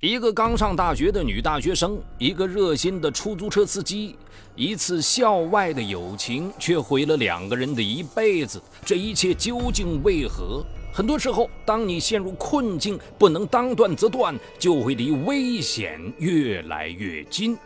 [0.00, 4.14] 一个刚上大学的女大学生，一个热心的出租车司机，
[4.54, 8.62] 一次校外的友情却毁了两个人的一辈子。
[8.84, 10.64] 这一切究竟为何？
[10.92, 17.58] 很多时候，当你陷入困境，不能当断则断，就会离危险越来越近。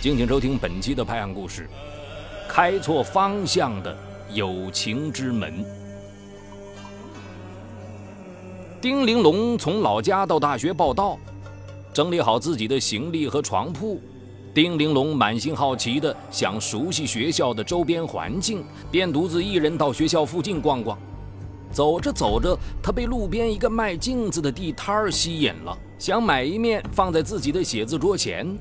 [0.00, 1.68] 敬请收听本期的拍案故事：
[2.48, 3.96] 开错方向的
[4.32, 5.64] 友情之门。
[8.86, 11.18] 丁玲珑从老家到大学报道，
[11.92, 14.00] 整理好自己的行李和床铺。
[14.54, 20.96] 丁玲珑满心好奇地想熟悉学校的周边环境，便独自一人到学校附近逛逛。
[21.72, 28.56] 走着走着，他被路边一个卖镜子的地摊儿吸引了，想买一面放在自己的写字桌前。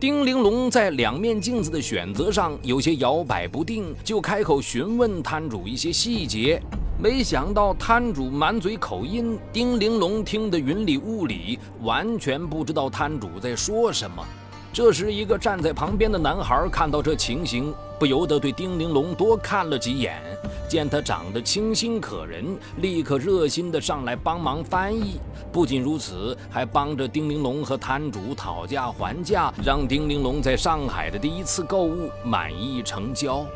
[0.00, 6.62] 丁玲珑在两面镜子的选择上有些摇摆不定，就开口询问摊主一些细节。
[7.02, 14.22] 没想到摊主满嘴口音，丁玲珑听得云里雾里，完全不知道摊主在说什么。
[14.70, 20.20] 这时，一个站在旁边的男孩看到这情形，不由得对丁玲珑多看了几眼。
[20.68, 22.44] 见他长得清新可人，
[22.82, 25.18] 立刻热心地上来帮忙翻译。
[25.50, 33.46] 不仅如此，还帮着丁玲珑和摊主讨价还价，让丁玲珑在上海的第一次购物满意成交。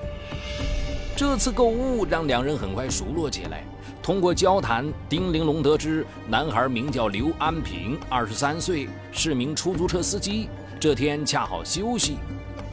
[1.16, 3.62] 这次购物让两人很快熟络起来。
[4.02, 10.48] 通过交谈，丁玲珑得知男孩名叫刘安平，二十三岁，是名出租车司机。
[10.80, 12.16] 这天恰好休息，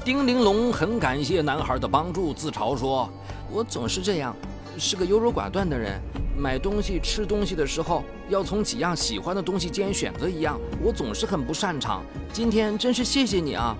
[0.03, 3.07] 丁玲珑很感谢男孩的帮助，自嘲说
[3.51, 4.35] ：“我总是这样，
[4.75, 6.01] 是个优柔寡断的人。
[6.35, 12.03] 买东西、吃东西的时候，要从几样喜欢的东西间选择一样，我总是很不擅长。
[12.33, 13.77] 今天真是谢谢你啊！”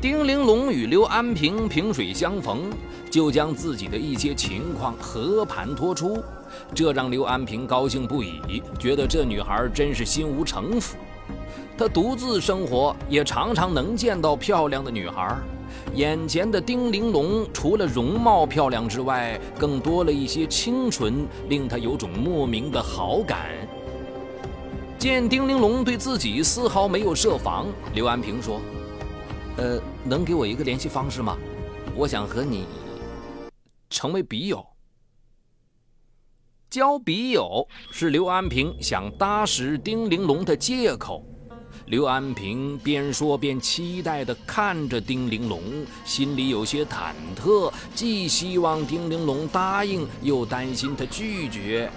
[0.00, 2.70] 丁玲珑与刘安平萍水相逢，
[3.10, 6.22] 就将自己的一些情况和盘托出，
[6.72, 10.96] 这让刘安平高兴不已，觉得这女孩真是心无城府。
[11.76, 15.36] 他独自生活，也常常能见到漂亮的女孩。
[15.96, 23.48] 眼前的丁玲珑，除了容貌漂亮之外，更多了一些清纯，令他有种莫名的好感。
[24.96, 28.60] 见丁玲珑对自己丝毫没有设防，刘安平说。
[29.58, 31.36] 呃，能给我一个联系方式吗？
[31.96, 32.64] 我想和你
[33.90, 34.64] 成为笔友。
[36.70, 41.24] 交笔友是刘安平想搭识丁玲珑的借口。
[41.86, 45.60] 刘安平边说边期待地看着丁玲珑，
[46.04, 51.90] 心里有些忐忑，既希望丁玲珑答应，又担心她拒绝。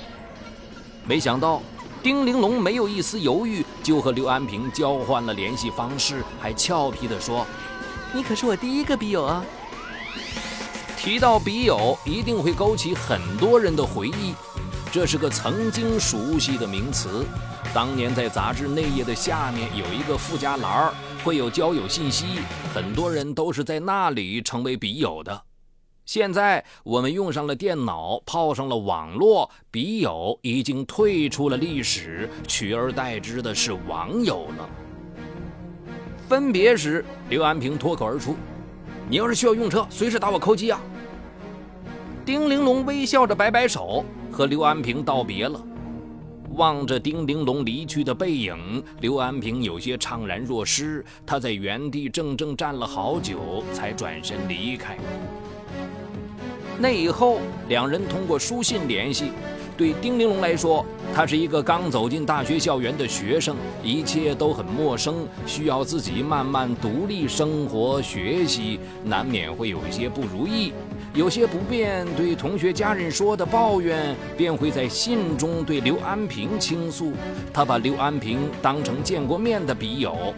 [1.07, 1.61] 没想到。
[2.03, 7.45] 丁玲珑没有一丝犹豫，就和刘安平交换了联系方式，还俏皮地说
[8.12, 9.45] ：“你可是我第一个笔友啊！”
[10.97, 14.34] 提到笔友，一定会勾起很多人的回忆。
[14.91, 17.23] 这是个曾经熟悉的名词。
[17.73, 20.91] 当年在杂志内页的下面有一个附加栏，
[21.23, 22.39] 会有交友信息，
[22.73, 25.41] 很多人都是在那里成为笔友的。
[26.06, 34.69] 现在我们用上了电脑，泡上了网络，笔友已经退出了历史，取而代之的是网友了。
[36.28, 38.35] 分别时，刘安平脱口而出
[39.09, 40.81] ：“你要是需要用车，随时打我扣机啊！”
[42.25, 45.62] 丁玲珑微笑着摆摆手，和刘安平道别了。
[46.56, 51.03] 望着丁玲珑离去的背影，刘安平有些怅然若失。
[51.25, 54.97] 他在原地怔怔站了好久，才转身离开。
[56.81, 59.25] 那以后，两人通过书信联系。
[59.78, 60.84] 对丁玲珑来说，
[61.14, 70.74] 他是一个刚走进大学校园的学生，一切都很陌生，需要自己慢慢独立生活、学习，难免会有一些不如意，
[71.14, 77.13] 有些不便对同学、家人说的抱怨，便会在信中对刘安平倾诉。
[77.53, 80.34] 他把刘安平当成见过面的笔友。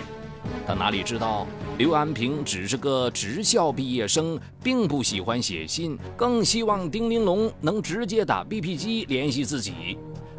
[0.66, 1.46] 他哪里知道，
[1.78, 9.98] 刘安平只是个职校毕业生，并不喜欢写信，更希望丁玲珑能直接打 BP 机联系自己。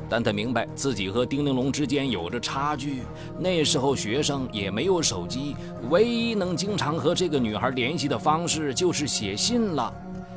[0.08, 3.02] 但他明白自己和丁玲珑之间有着差距，
[3.38, 5.56] 那时候学生也没有手机，
[5.88, 9.92] 唯一能经常和这个女孩联系的方式就是写信了。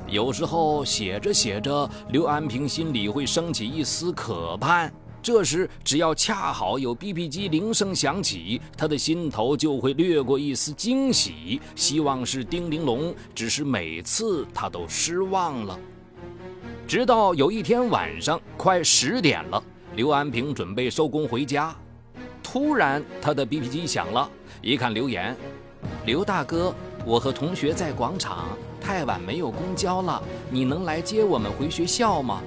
[0.07, 4.91] 有时候写着写着，刘安平心里会升起一丝渴盼。
[5.27, 13.13] 这时，只要恰好有 BP 机铃声响起，他的心头就会掠过一丝惊喜，希望是丁玲珑。
[13.35, 15.77] 只是每次他都失望了。
[16.87, 19.61] 直到有一天晚上快十点了，
[19.97, 21.75] 刘安平准备收工回家，
[22.41, 24.29] 突然他的 BP 机响了，
[24.61, 25.35] 一看留言
[26.07, 26.73] ：“刘大哥，
[27.05, 28.47] 我和同学在广场，
[28.79, 32.41] 太晚没有公交了，你能来接我们回学校吗？”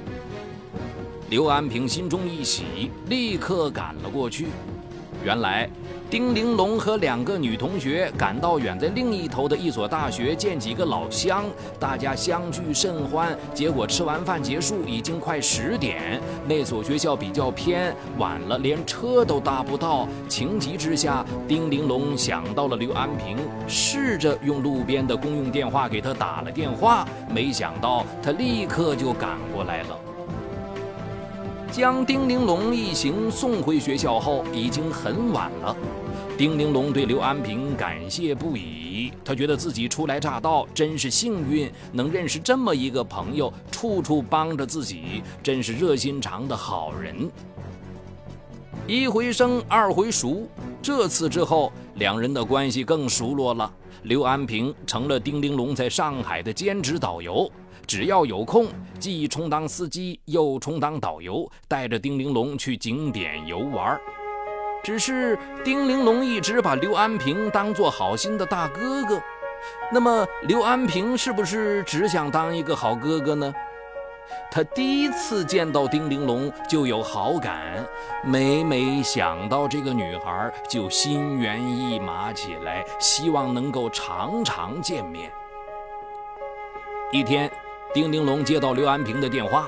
[1.30, 4.48] 刘安平心中一喜，立刻赶了过去。
[5.24, 5.70] 原来。
[6.10, 11.44] 丁玲珑和两个女同学赶到远在另一头的一所大学见几个老乡，
[11.78, 13.38] 大家相聚甚欢。
[13.54, 20.08] 结果吃完饭结束已经快十点，那所学校比较偏，晚了连车都搭不到。
[20.28, 23.36] 情急之下，丁玲珑想到了刘安平，
[23.68, 30.09] 试着用路边的公用电话给他打了电话，没想到他立刻就赶过来了。
[31.70, 35.76] 将丁玲珑一行送回学校后，已经很晚了。
[36.36, 47.30] 丁玲珑对刘安平感谢不已，他觉得自己初来乍到，真是幸运，能认识这么一个朋友，处处帮着自己，真是热心肠的好人。
[48.88, 50.48] 一回生，二回熟，
[50.82, 53.72] 这次之后，两人的关系更熟络了。
[54.02, 57.48] 刘安平成了丁玲珑在上海的兼职导游。
[57.90, 58.68] 只要有空，
[59.00, 64.00] 既充当司机又充当导游，带着丁玲珑去景点游玩。
[64.84, 69.20] 只是丁玲珑一直把刘安平当做好心的大哥哥，
[69.90, 73.52] 那么刘安平是不是只想当一个好哥哥呢？
[74.52, 77.84] 他第一次见到丁玲珑就有好感，
[78.24, 85.28] 每每想到这个女孩就心猿意马起来，希望能够常常见面。
[87.10, 87.50] 一天。
[87.92, 89.66] 丁玲珑接到刘安平的电话：“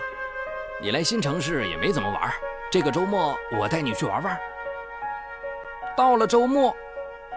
[0.80, 2.32] 你来新城市也没怎么玩，
[2.70, 4.38] 这个周末我带你去玩玩。”
[5.96, 6.72] 到了周末，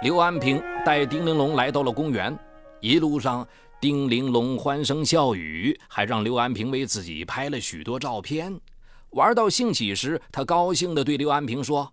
[0.03, 2.37] 刘安平带丁玲珑来到了公园。
[2.81, 3.47] 一路上，
[3.81, 8.61] 丁玲珑欢声笑语，还让刘安平为自己拍了许多照片。
[9.09, 11.91] 玩到兴起时，他高兴地对刘安平说：“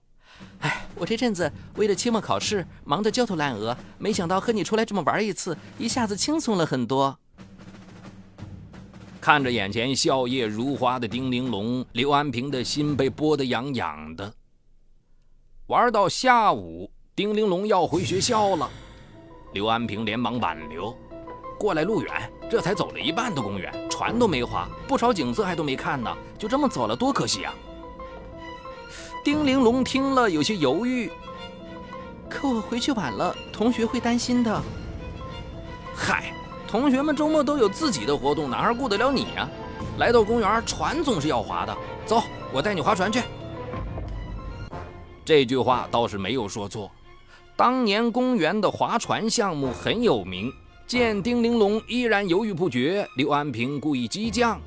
[0.61, 7.19] 哎，我这阵子为了期末考试忙得焦头烂额，没想到和你出来这么玩一次，一下子轻松了很多。”
[9.23, 14.35] 看着眼前笑靥如花的丁玲珑，刘安平的心被拨得痒痒的。
[15.69, 18.69] 玩到下午，丁玲珑要回学校了，
[19.53, 20.93] 刘安平连忙挽留
[21.57, 27.55] ：“过来路远，这才走了一半的公园，船都没划，不少景色还都没看呢，就这么走了，多可惜啊！”
[29.25, 31.09] 丁玲珑听了有些犹豫
[32.29, 34.61] ：“可我回去晚了，同学会担心的。”
[35.95, 36.32] 嗨。
[36.73, 39.47] 同学们周末都有自己的活动，哪还顾得了你呀？
[39.99, 41.77] 来到公园，船总是要划的。
[42.07, 43.21] 走，我带你划船去。
[45.23, 46.91] 这句话倒是没有说错。
[47.57, 50.51] 当年公园的划船项目很有名。
[50.87, 54.59] 见丁玲珑依然犹豫不决，刘安平故意激将：“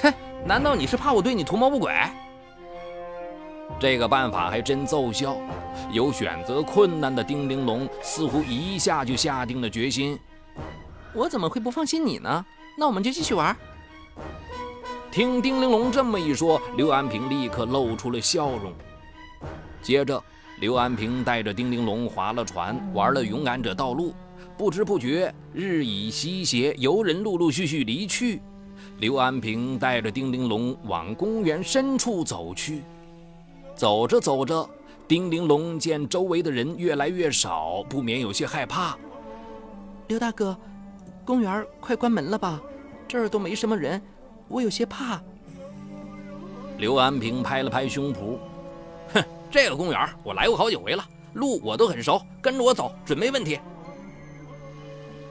[0.00, 0.12] 哼，
[0.44, 1.92] 难道你是怕我对你图谋不轨？”
[3.80, 5.36] 这个办法还真奏效。
[5.90, 10.16] 有选择困难的丁玲珑似乎一下就下定了决心。
[11.16, 12.44] 我怎么会不放心你呢？
[12.76, 13.56] 那我们就继续玩。
[15.10, 18.70] 听丁玲珑这么一说，刘安平立刻露出了笑容。
[19.82, 20.22] 接着，
[20.60, 24.14] 刘安平带着丁玲珑划了船，玩了勇敢者道路。
[24.58, 28.42] 不知不觉，日已西斜，游人陆陆续续离去。
[28.98, 32.82] 刘安平带着丁玲珑往公园深处走去。
[33.74, 34.68] 走着走着，
[35.08, 38.98] 丁玲珑见周围的人越来越少，不免有些害怕。
[40.08, 40.54] 刘大哥。
[41.26, 42.62] 公园快关门了吧？
[43.08, 44.00] 这儿都没什么人，
[44.46, 45.20] 我有些怕。
[46.78, 48.38] 刘安平拍了拍胸脯，
[49.12, 53.58] 哼，这个公园我来过好几回了，路我都很熟，跟着我走准没问题。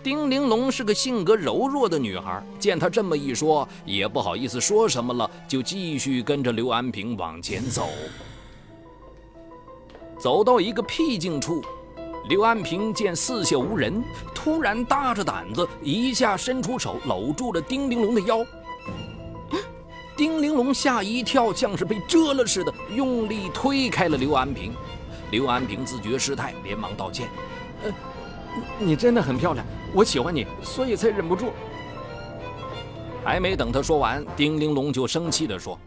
[0.04, 7.88] 丁玲珑是个性格柔弱的女孩，见他这么一说，也不好意思说什么了，就继续跟着刘安平往前走。
[10.20, 11.64] 走到一个僻静处。
[12.28, 14.04] 刘安平见四下无人，
[14.34, 18.44] 突然大着胆子，一下伸出手搂住了丁玲珑的腰。
[20.16, 24.74] 丁玲珑吓一跳，像是被蛰了似的，用力推开了刘安平。
[25.30, 27.30] 刘安平自觉失态，连忙道歉
[27.84, 27.92] ：“呃，
[28.80, 29.64] 你真的很漂亮，
[29.94, 31.52] 我喜欢你，所以才忍不住。”
[33.24, 35.78] 还没等他说完，丁玲珑就生气地说：“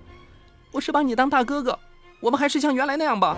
[0.71, 1.77] 我是把你当大哥哥，
[2.21, 3.37] 我们还是像原来那样吧。”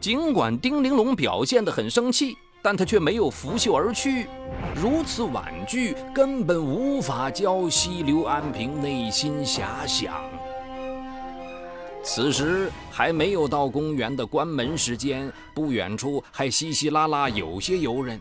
[0.00, 4.26] 尽管丁玲珑表现得很生气，但他却没有拂袖而去。
[4.74, 10.14] 如此婉拒，根本无法浇熄刘安平内心遐想。
[12.02, 18.18] 此时还没有到公园的关门时间，不远处还稀稀拉拉有些游人。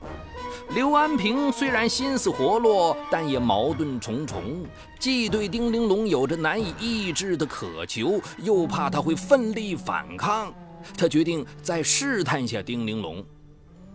[0.75, 4.65] 刘安平虽然心思活络，但也矛盾重重，
[4.99, 10.53] 既对丁玲珑有着难以抑制的渴求，又怕他会奋力反抗。
[10.97, 13.23] 他决定再试探一下丁玲珑，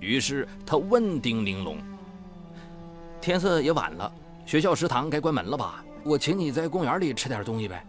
[0.00, 1.78] 于是他问丁玲珑
[3.20, 4.12] ：“天色也晚了，
[4.44, 5.84] 学校食堂该关门了吧？
[6.04, 7.84] 我请你在公园里吃点东西呗。”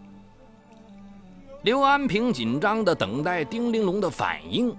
[1.62, 4.74] 刘安平紧张地等待丁玲珑的反应。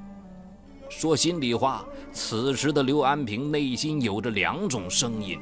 [0.89, 5.37] 说心里话，此时的刘安平内心有着两种声音：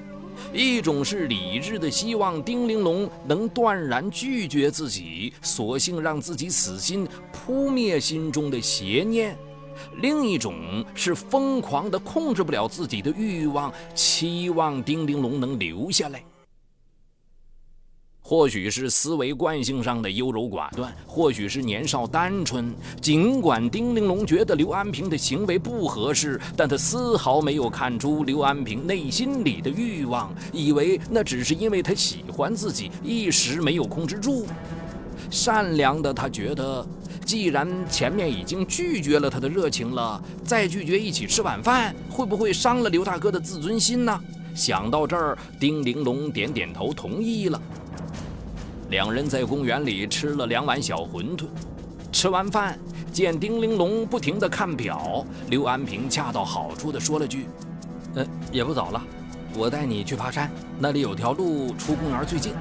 [0.53, 9.35] 一种是理智的希望丁玲珑能断然拒绝自己，索性让自己死心，扑灭心中的邪念；
[10.01, 16.23] 另一种是疯狂的控制不了自己的欲望，期望丁玲珑能留下来。
[18.27, 22.73] 或许是思维惯性上的优柔寡断，或许是年少单纯。
[22.99, 34.47] 尽管丁玲珑觉得刘安平的行为不合适，但他丝毫没有看出刘安平内心里的欲望，以为那只是因为他喜欢自己，一时没有控制住。
[35.29, 36.83] 善良的他觉得，
[37.23, 44.19] 既然前面已经拒绝了他的热情了，再拒绝一起吃晚饭，会不会伤了刘大哥的自尊心呢？
[44.55, 47.61] 想到这儿，丁玲珑点点头，同意了。
[48.89, 51.45] 两人在公园里吃了两碗小馄饨，
[52.11, 52.77] 吃完饭，
[53.11, 57.47] 见丁玲珑不停地看表，刘安平恰到好处地说了句
[58.13, 59.01] ：“呃，也不早了，
[59.57, 62.53] 我带你去爬山，那里有条路出公园最近。”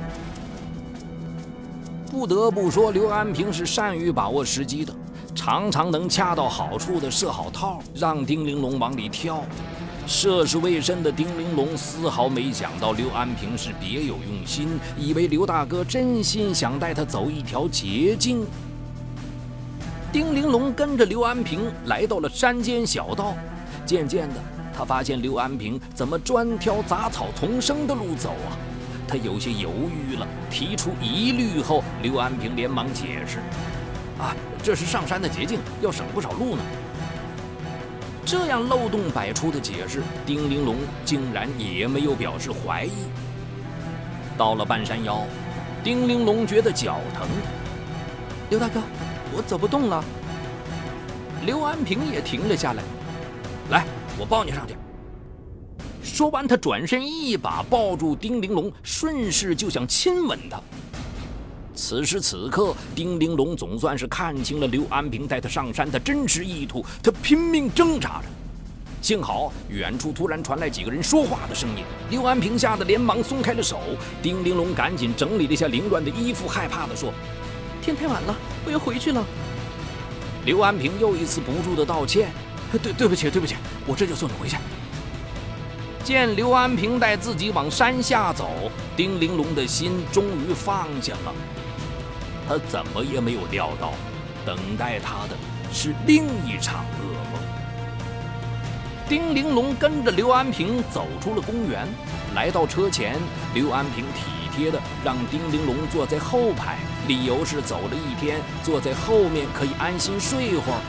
[2.10, 4.94] 不得不说，刘安平是善于把握时机的，
[5.34, 9.44] 常常能恰到好处地设好套，让丁玲珑往里跳。
[10.06, 14.68] 涉世未深的丁玲珑丝毫没想到刘安平是别有用心，
[14.98, 18.46] 以为刘大哥真心想带他走一条捷径。
[20.12, 23.34] 丁玲珑跟着刘安平来到了山间小道，
[23.86, 24.34] 渐渐的，
[24.76, 28.52] 他发现刘安平怎么专挑杂草丛生的路走啊？
[29.08, 33.38] 他有些犹豫了，提出疑虑后，刘安平连忙解释
[34.20, 36.62] ：“啊，这是上山的捷径，要省不少路呢。”
[38.26, 42.92] 这样漏洞百出的解释，丁玲珑竟然也没有表示怀疑。
[44.36, 45.26] 到了半山腰，
[45.82, 47.28] 丁玲珑觉得脚疼。
[48.48, 48.80] 刘大哥，
[49.36, 50.02] 我走不动了。
[51.44, 52.82] 刘安平也停了下来，
[53.70, 53.84] 来，
[54.18, 54.74] 我抱你上去。
[56.02, 60.58] 说完，他转身一把抱住丁玲珑，顺势就想亲吻她。
[61.74, 66.84] 此时此刻，丁玲珑总算是看清了刘安平带他上山的真实意图。
[67.02, 68.24] 他拼命挣扎着，
[69.02, 71.84] 幸好远处突然传来几个人说话的声音。
[72.10, 73.80] 刘安平吓得连忙松开了手。
[74.22, 77.12] 丁玲珑赶紧整理了一下凌乱的衣服，害怕地说
[77.82, 79.24] ：“天太晚了，我要回去了。”
[80.46, 82.30] 刘安平又一次不住地道歉
[82.82, 84.56] ：“对，对不起，对不起，我这就送你回去。”
[86.04, 91.34] 见刘安平带自己往山下走，丁玲珑的心终于放下了。
[92.48, 93.92] 他怎么也没有料到，
[94.44, 95.36] 等待他的
[95.72, 97.42] 是另一场噩梦。
[99.08, 101.86] 丁玲珑跟着刘安平走出了公园，
[102.34, 103.18] 来到车前，
[103.54, 110.80] 刘安平体贴的让丁玲珑坐在后排，理由是走了一天，坐在后面可以安心睡会儿。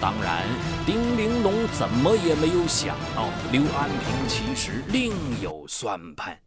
[0.00, 0.44] 当然，
[0.86, 6.38] 丁玲珑怎么也没有想到，刘安平其实另有算盘。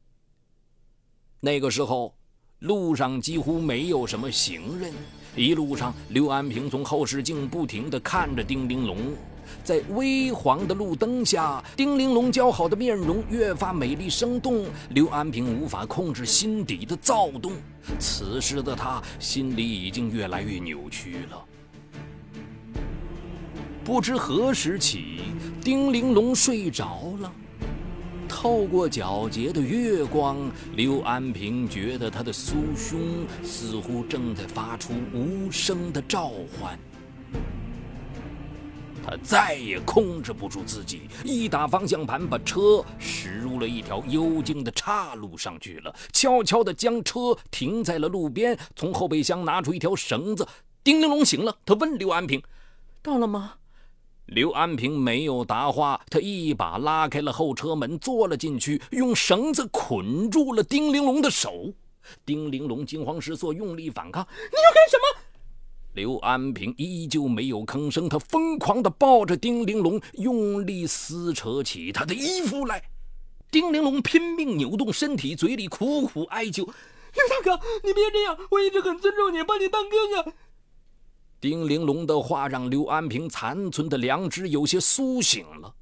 [1.40, 2.16] 那个时候。
[2.64, 4.94] 路上几乎没有什么行人，
[5.36, 9.14] 一路上，刘安平从后视镜不停地看着丁玲珑，
[9.66, 17.52] 在微黄的路灯下，丁玲珑姣好的面容越发美丽生动，刘安平无法控制心底的躁动。
[18.00, 21.46] 此时的他心里已经越来越扭曲了。
[23.84, 25.24] 不知何时起，
[25.62, 27.30] 丁玲珑睡着了。
[28.36, 33.00] 透过皎洁的月光，刘安平觉得他的酥胸
[33.44, 36.78] 似乎正在发出无声的召唤。
[39.06, 45.96] 他再也控制不住自己，一打方向盘，把车驶入了一条幽静的岔路上去了。
[46.12, 50.46] 悄悄地将车停在了路边，从后备箱拿出一条绳子。
[50.84, 52.42] 丁玲珑醒了，他问刘安平
[53.02, 53.54] ：“到了吗？”
[54.28, 61.74] 刘安平没有答话，他一把拉开了后车门，坐了进去，用绳子捆住了丁玲珑的手。
[62.26, 65.22] 丁玲珑惊慌失措，用力反抗：“你要干什么？”
[65.94, 72.82] 刘安平依旧没有吭声，他疯狂地抱着丁玲珑，用力撕扯起她的衣服来。
[73.52, 76.64] 丁玲珑拼命扭动身体，嘴里苦苦哀求
[77.14, 80.34] ：“刘大哥，你别这样，我一直很尊重你，把你当哥哥。”
[81.44, 85.76] 丁玲珑的话让刘安平残存的良知有些苏醒了，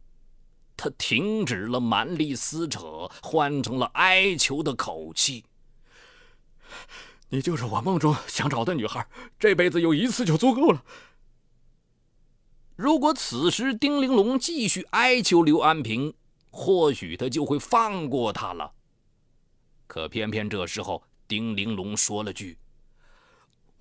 [0.76, 5.46] 他停止了蛮力撕扯，换成了哀求的口气
[7.30, 10.84] ：“你就是我梦中想找的女孩，这辈子有一次就足够了。”
[12.76, 16.12] 如果此时丁玲珑继续哀求刘安平，
[16.50, 18.74] 或许他就会放过他了。
[19.86, 22.58] 可偏偏这时候，丁玲珑说了句。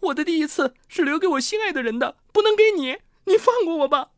[0.01, 2.99] 我的第一次是留给我心爱的人的，不能给你。
[3.25, 4.11] 你放过我吧。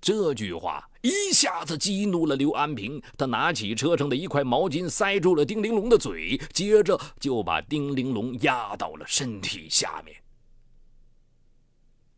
[0.00, 10.16] 这句话一下子激怒了刘安平，他拿起车上的一块毛巾塞住了丁玲珑的嘴，接着就把丁玲珑压到了身体下面。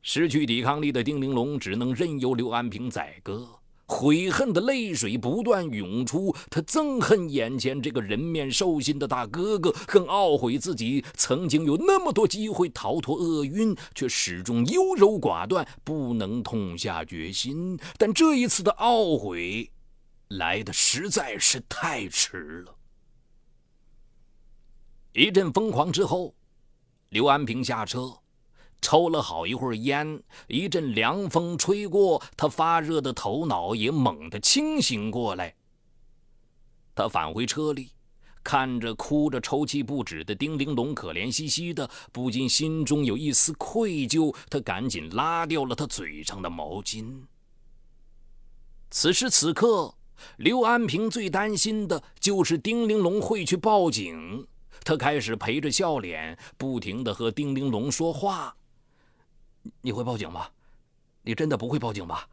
[0.03, 3.49] 失去抵抗力的丁玲珑只能任由刘安平宰割。
[3.87, 17.79] 悔恨的泪水不断涌出，他憎恨眼前这个人面兽心的大哥哥，更懊悔自己曾经有那么多机会逃脱厄运，却始终优柔寡断，不能痛下决心。
[17.99, 19.71] 但这一次的懊悔，
[20.29, 22.75] 来的实在是太迟了。
[25.13, 26.35] 一阵疯狂之后，
[27.11, 28.22] 刘安平下车。
[28.83, 35.55] 抽了好一会儿烟，一阵凉风吹过，他发热的头脑也猛地清醒过来。
[36.95, 37.89] 他返回车里，
[38.45, 44.35] 看着哭着抽泣不止的丁玲珑，可怜兮兮的，不禁心中有一丝愧疚。
[44.51, 47.23] 他赶紧拉掉了他嘴上的毛巾。
[48.91, 49.95] 此时此刻，
[50.37, 54.47] 刘安平最担心的就是丁玲珑会去报警。
[54.85, 58.55] 他开始陪着笑脸，不停的和丁玲珑说话。
[59.81, 60.49] 你会报警吗？
[61.23, 62.29] 你真的不会报警吧？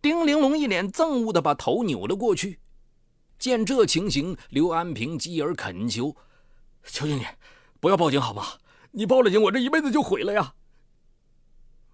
[0.00, 2.58] 丁玲珑一脸憎恶的把头扭了过去。
[3.38, 6.16] 见这情形，刘安平继而恳求
[6.86, 7.26] ：“求求你，
[7.80, 8.46] 不要报警好吗？
[8.92, 10.54] 你报了警，我这一辈子就毁了呀！”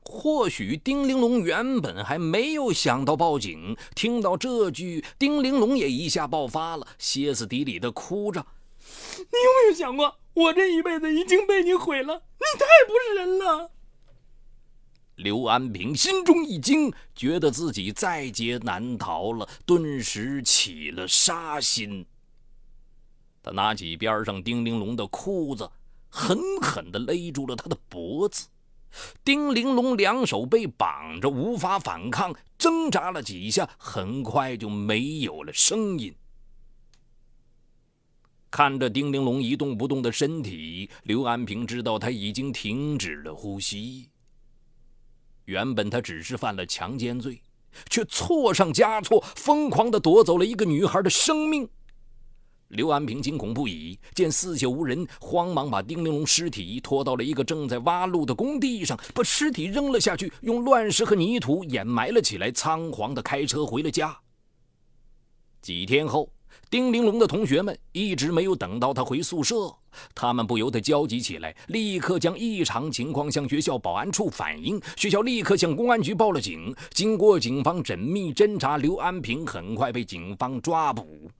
[0.04, 8.40] 或许丁玲珑原本还没有想到报警，听到这句，丁玲珑也一下爆发了，歇斯底里的哭着
[9.18, 13.70] ：“你有没有想过，我这一辈子已经被你毁了？”你太不是人了！
[15.16, 22.06] 刘安平心中一惊，觉得自己在劫难逃了，顿时起了杀心。
[23.42, 25.68] 他拿起边上丁玲珑的裤子，
[26.08, 28.46] 狠狠地勒住了他的脖子。
[29.24, 36.14] 丁玲珑两手被绑着，无法反抗，挣扎了几下，很快就没有了声音。
[38.50, 44.08] 看着丁玲珑一动不动的身体，刘安平知道他已经停止了呼吸。
[45.44, 47.42] 原本他只是犯了强奸罪，
[47.90, 51.68] 却错上加错，疯狂地夺走了一个女孩的生命。
[52.68, 64.18] 刘安平惊恐不已，见四下无人，慌忙把丁玲珑尸体拖到了一个正在挖路的工地上，把尸体扔了下去，用乱石和泥土掩埋了起来，仓皇地开车回了家。
[65.60, 66.30] 几天后。
[66.70, 69.74] 丁玲珑的同学们一直没有等到他回宿舍，
[70.14, 74.78] 他们不由得焦急起来，立刻将异常情况向学校保安处反映。
[74.94, 76.74] 学校立刻向公安局报了警。
[76.90, 81.30] 经过警方缜密侦查，刘安平很快被警方抓捕。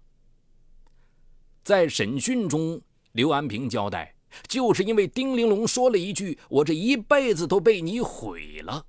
[1.62, 2.80] 在审讯中，
[3.12, 4.14] 刘安平交代，
[4.48, 8.86] 就是因为丁玲珑说了一句：“我这一辈子都被你毁了。”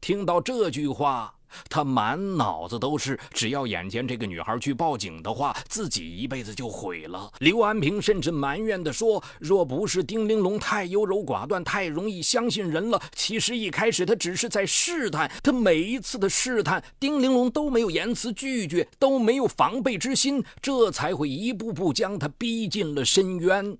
[0.00, 1.39] 听到这句话。
[1.68, 7.32] 他满脑子都是，只要眼前这个女孩去报警的话，自己一辈子就毁了。
[7.38, 15.30] 刘安平甚至埋怨地说：“若不是丁玲珑太优柔寡断，太容易相信人了，其实一开始他只是在试探。
[15.42, 23.76] 他每一次的试探，丁玲珑都没有言辞拒绝，都没有防备之心，这才会一步步将他逼进了深渊。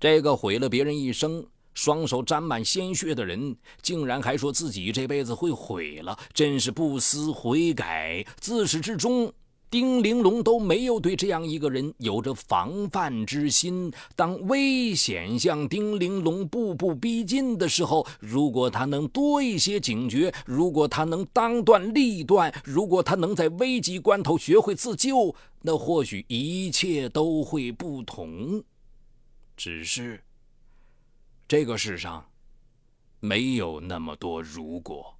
[0.00, 1.46] 这个毁了别人一生。”
[1.78, 8.26] 双手沾满鲜血的人，竟然还说自己这辈子会毁了，真是不思悔改。
[8.40, 9.32] 自始至终，
[9.70, 13.92] 丁玲珑都没有对这样一个人有着防范之心。
[14.16, 28.64] 当危险向丁玲珑步步逼近的时候，如果他能多一些警觉，如果他能当断立断，如果他能在危急关头学会自救，那或许一切都会不同。
[29.56, 30.20] 只是。
[31.48, 32.30] 这个世上，
[33.20, 35.17] 没有那么多如果。